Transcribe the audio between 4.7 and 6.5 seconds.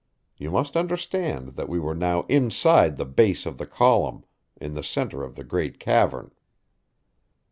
the center of the great cavern.)